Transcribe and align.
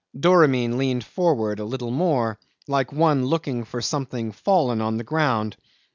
Doramin 0.19 0.79
leaned 0.79 1.03
forward 1.03 1.59
a 1.59 1.63
little 1.63 1.91
more, 1.91 2.39
like 2.67 2.91
one 2.91 3.23
looking 3.23 3.65
for 3.65 3.83
something 3.83 4.31
fallen 4.31 4.81
on 4.81 4.97
the 4.97 5.03
ground. 5.03 5.57